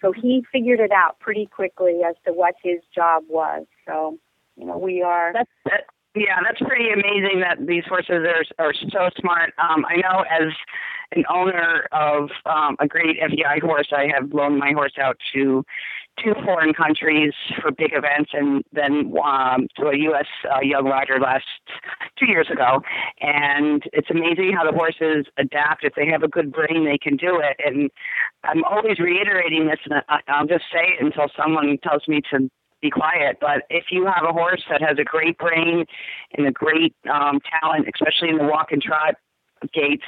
[0.00, 3.66] So he figured it out pretty quickly as to what his job was.
[3.86, 4.18] So,
[4.56, 5.32] you know, we are.
[5.32, 9.52] That's, that, yeah, that's pretty amazing that these horses are are so smart.
[9.58, 10.52] Um, I know as
[11.12, 15.64] an owner of um, a great FEI horse, I have loaned my horse out to
[16.22, 20.26] two foreign countries for big events, and then um, to a U.S.
[20.44, 21.44] Uh, young rider last
[22.18, 22.82] two years ago.
[23.20, 25.84] And it's amazing how the horses adapt.
[25.84, 27.56] If they have a good brain, they can do it.
[27.64, 27.90] And
[28.44, 32.90] I'm always reiterating this, and I'll just say it until someone tells me to be
[32.90, 33.38] quiet.
[33.40, 35.84] But if you have a horse that has a great brain
[36.36, 39.14] and a great um, talent, especially in the walk and trot
[39.74, 40.04] gaits,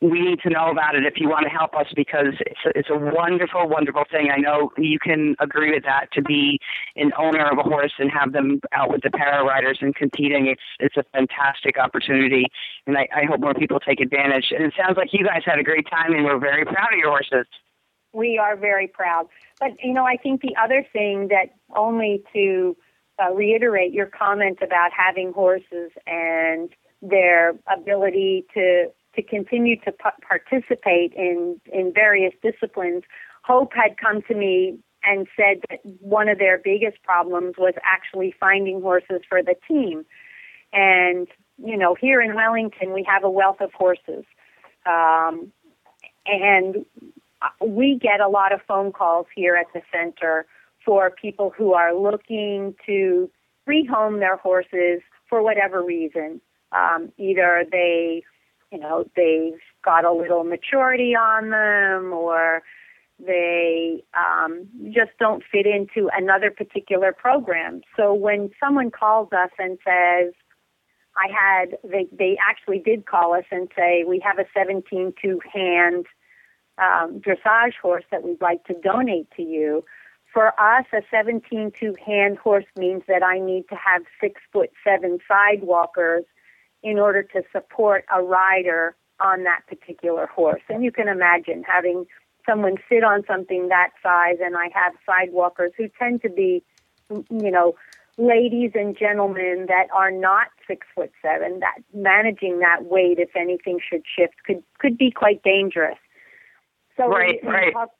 [0.00, 2.78] we need to know about it if you want to help us because it's a,
[2.78, 4.30] it's a wonderful, wonderful thing.
[4.34, 6.58] I know you can agree with that to be
[6.96, 10.46] an owner of a horse and have them out with the para riders and competing.
[10.46, 12.46] It's it's a fantastic opportunity,
[12.86, 14.46] and I, I hope more people take advantage.
[14.50, 16.98] And it sounds like you guys had a great time, and we're very proud of
[16.98, 17.46] your horses
[18.12, 19.26] we are very proud.
[19.58, 22.76] But you know, I think the other thing that only to
[23.22, 30.24] uh, reiterate your comment about having horses and their ability to to continue to p-
[30.26, 33.04] participate in in various disciplines.
[33.42, 38.34] Hope had come to me and said that one of their biggest problems was actually
[38.38, 40.04] finding horses for the team.
[40.72, 44.24] And you know, here in Wellington, we have a wealth of horses.
[44.86, 45.52] Um,
[46.26, 46.84] and
[47.64, 50.46] we get a lot of phone calls here at the center
[50.84, 53.30] for people who are looking to
[53.68, 56.40] rehome their horses for whatever reason.
[56.72, 58.22] Um, either they,
[58.72, 62.62] you know, they've got a little maturity on them, or
[63.18, 67.82] they um, just don't fit into another particular program.
[67.96, 70.32] So when someone calls us and says,
[71.14, 75.40] I had, they, they actually did call us and say, we have a 17 2
[75.52, 76.06] hand
[76.78, 79.84] um, dressage horse that we'd like to donate to you.
[80.32, 84.70] For us, a 17 2 hand horse means that I need to have six foot
[84.82, 86.24] seven sidewalkers
[86.82, 90.62] in order to support a rider on that particular horse.
[90.68, 92.06] And you can imagine having
[92.48, 96.62] someone sit on something that size, and I have sidewalkers who tend to be,
[97.08, 97.74] you know,
[98.18, 101.60] ladies and gentlemen that are not six foot seven.
[101.60, 105.98] That managing that weight, if anything should shift, could could be quite dangerous.
[106.96, 107.72] So right, in, right.
[107.72, 107.90] Talk,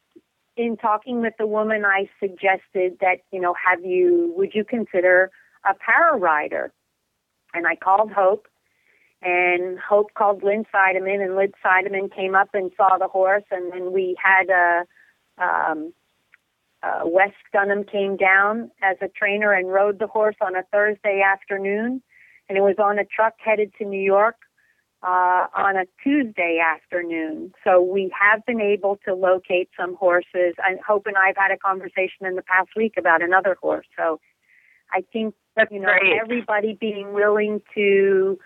[0.56, 5.30] in talking with the woman, I suggested that you know, have you would you consider
[5.64, 6.72] a para rider?
[7.54, 8.48] And I called Hope,
[9.22, 13.72] and Hope called Lynn Seidemann, and Lynn Seidemann came up and saw the horse, and
[13.72, 14.84] then we had a.
[15.42, 15.92] Um,
[16.82, 21.22] uh, Wes Dunham came down as a trainer and rode the horse on a Thursday
[21.24, 22.02] afternoon,
[22.48, 24.34] and it was on a truck headed to New York
[25.02, 27.52] uh, on a Tuesday afternoon.
[27.64, 30.54] So we have been able to locate some horses.
[30.66, 33.86] And Hope and I have had a conversation in the past week about another horse.
[33.96, 34.20] So
[34.92, 36.18] I think That's you know great.
[36.20, 38.38] everybody being willing to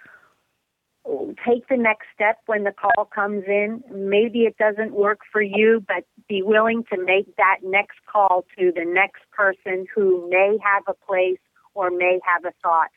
[1.46, 3.82] take the next step when the call comes in.
[3.92, 8.72] Maybe it doesn't work for you, but be willing to make that next call to
[8.74, 11.38] the next person who may have a place
[11.74, 12.88] or may have a thought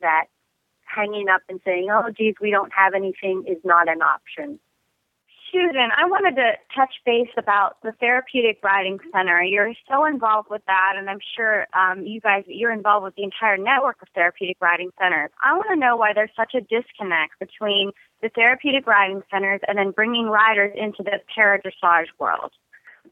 [0.00, 0.26] that
[0.84, 4.58] hanging up and saying, "Oh, geez, we don't have anything," is not an option.
[5.52, 9.42] Susan, I wanted to touch base about the Therapeutic Riding Center.
[9.42, 13.22] You're so involved with that, and I'm sure um, you guys, you're involved with the
[13.22, 15.30] entire network of therapeutic riding centers.
[15.42, 19.78] I want to know why there's such a disconnect between the therapeutic riding centers and
[19.78, 22.52] then bringing riders into the para dressage world.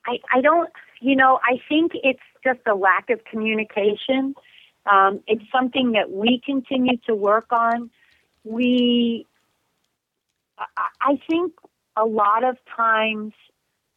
[0.06, 0.70] I, I don't,
[1.00, 4.34] you know, I think it's just a lack of communication.
[4.90, 7.90] Um, it's something that we continue to work on.
[8.44, 9.26] We,
[10.58, 11.52] I think
[11.96, 13.32] a lot of times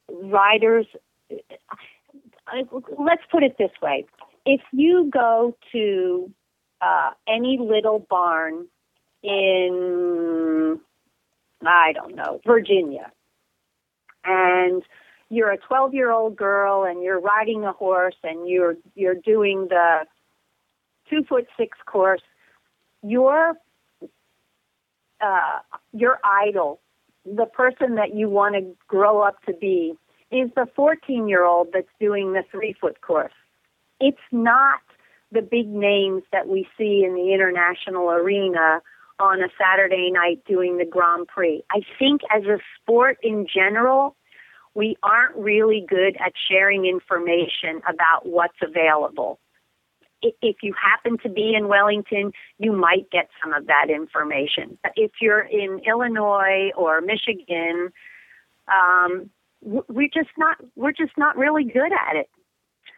[0.09, 0.85] riders,
[2.97, 4.05] let's put it this way.
[4.45, 6.31] If you go to
[6.81, 8.67] uh, any little barn
[9.21, 10.79] in,
[11.65, 13.11] I don't know, Virginia,
[14.23, 14.81] and
[15.29, 19.67] you're a 12 year old girl and you're riding a horse and you're you're doing
[19.69, 20.05] the
[21.09, 22.21] two foot six course
[23.03, 23.53] your
[25.21, 25.59] uh,
[25.93, 26.79] your idol
[27.25, 29.93] the person that you want to grow up to be
[30.31, 33.33] is the 14 year old that's doing the three foot course
[33.99, 34.79] it's not
[35.31, 38.81] the big names that we see in the international arena
[39.19, 41.61] on a Saturday night doing the Grand Prix.
[41.71, 44.15] I think as a sport in general,
[44.75, 49.39] we aren't really good at sharing information about what's available.
[50.21, 54.77] If you happen to be in Wellington, you might get some of that information.
[54.83, 57.89] But if you're in Illinois or Michigan,
[58.67, 59.29] um,
[59.61, 62.29] we're just not we're just not really good at it.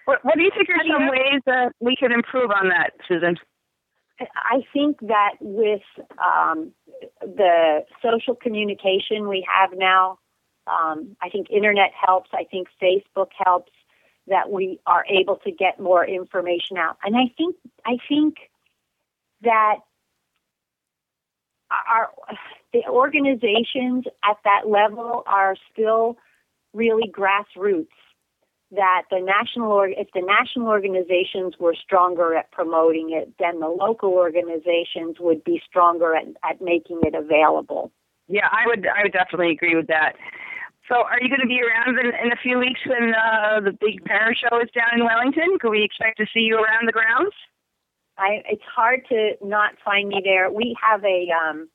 [0.06, 3.38] What, what do you think are some ways that we could improve on that, Susan?
[4.20, 5.82] I think that with
[6.24, 6.72] um,
[7.22, 10.20] the social communication we have now,
[10.68, 12.30] um, I think internet helps.
[12.34, 13.72] I think Facebook helps
[14.32, 16.98] that we are able to get more information out.
[17.04, 17.56] And I think
[17.86, 18.36] I think
[19.42, 19.76] that
[21.70, 22.10] our
[22.74, 26.18] the organizations at that level are still
[26.74, 27.88] really grassroots.
[28.74, 33.68] That the national or if the national organizations were stronger at promoting it, then the
[33.68, 37.92] local organizations would be stronger at, at making it available.
[38.30, 40.16] Yeah, I would I would definitely agree with that.
[40.88, 43.72] So, are you going to be around in, in a few weeks when uh, the
[43.72, 45.58] big para show is down in Wellington?
[45.60, 47.34] Could we expect to see you around the grounds?
[48.18, 50.52] I, it's hard to not find me there.
[50.52, 51.70] We have a, um,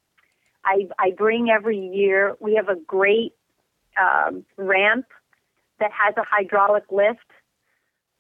[0.65, 2.37] I, I bring every year.
[2.41, 3.33] We have a great
[4.01, 5.07] um, ramp
[5.81, 7.31] that has a hydraulic lift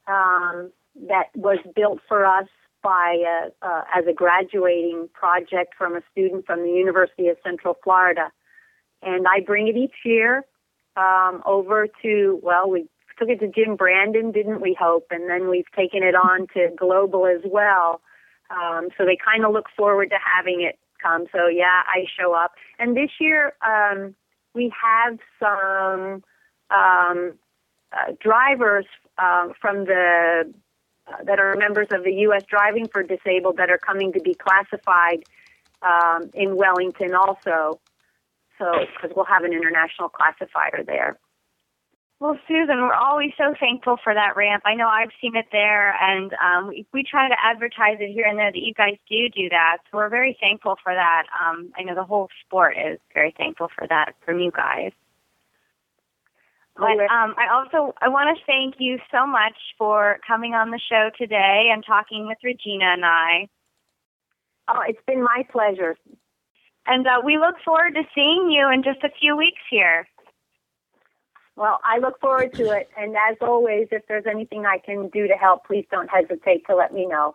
[0.06, 0.70] um,
[1.08, 2.48] that was built for us
[2.82, 7.76] by a, uh, as a graduating project from a student from the University of Central
[7.82, 8.30] Florida,
[9.02, 10.44] and I bring it each year
[10.96, 12.88] um, over to, well, we
[13.18, 15.06] took it to Jim Brandon, didn't we Hope?
[15.10, 18.00] And then we've taken it on to Global as well.
[18.50, 21.26] Um, so they kind of look forward to having it come.
[21.32, 22.52] So yeah, I show up.
[22.78, 24.14] And this year, um,
[24.54, 26.22] we have some
[26.70, 27.32] um,
[27.92, 28.86] uh, drivers
[29.18, 30.52] uh, from the
[31.06, 32.42] uh, that are members of the U.S.
[32.48, 35.22] Driving for Disabled that are coming to be classified
[35.82, 37.80] um, in Wellington also.
[38.58, 41.18] So, because we'll have an international classifier there.
[42.18, 44.62] Well, Susan, we're always so thankful for that ramp.
[44.64, 48.24] I know I've seen it there, and um, we, we try to advertise it here
[48.24, 49.78] and there that you guys do do that.
[49.90, 51.24] So we're very thankful for that.
[51.44, 54.92] Um, I know the whole sport is very thankful for that from you guys.
[56.74, 60.80] But um, I also I want to thank you so much for coming on the
[60.90, 63.48] show today and talking with Regina and I.
[64.68, 65.96] Oh, it's been my pleasure.
[66.86, 70.06] And uh, we look forward to seeing you in just a few weeks here.
[71.56, 72.88] Well, I look forward to it.
[72.96, 76.76] And as always, if there's anything I can do to help, please don't hesitate to
[76.76, 77.34] let me know.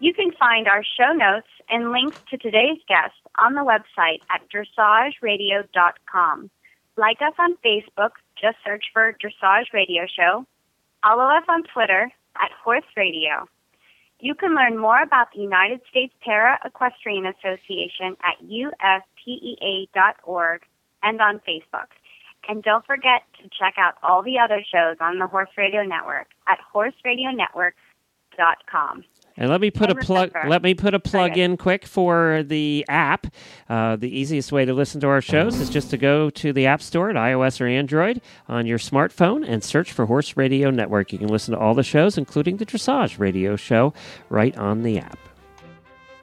[0.00, 4.42] You can find our show notes and links to today's guest on the website at
[4.50, 6.50] dressageradio.com.
[6.96, 10.46] Like us on Facebook, just search for Dressage Radio Show.
[11.02, 13.48] Follow us on Twitter at Horse Radio.
[14.20, 18.38] You can learn more about the United States Para Equestrian Association at
[19.26, 20.62] uspea.org
[21.02, 21.88] and on Facebook.
[22.48, 26.28] And don't forget to check out all the other shows on the Horse Radio Network
[26.46, 29.04] at horseradionetwork.com.
[29.36, 30.30] And let me put a plug.
[30.46, 33.26] Let me put a plug in quick for the app.
[33.68, 36.66] Uh, the easiest way to listen to our shows is just to go to the
[36.66, 41.12] App Store at iOS or Android on your smartphone and search for Horse Radio Network.
[41.12, 43.92] You can listen to all the shows, including the Dressage Radio Show,
[44.28, 45.18] right on the app.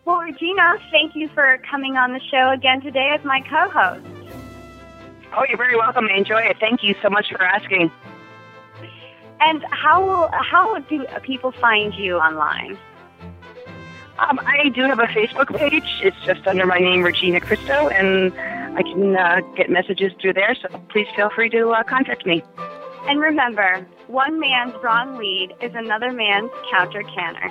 [0.05, 4.05] Well, Regina, thank you for coming on the show again today as my co-host.
[5.36, 6.07] Oh, you're very welcome.
[6.09, 6.57] I enjoy it.
[6.59, 7.91] Thank you so much for asking.
[9.41, 12.78] And how how do people find you online?
[14.22, 15.99] Um, I do have a Facebook page.
[16.03, 18.32] It's just under my name, Regina Cristo, and
[18.78, 20.55] I can uh, get messages through there.
[20.61, 22.43] So please feel free to uh, contact me.
[23.07, 27.49] And remember, one man's wrong lead is another man's counter canter.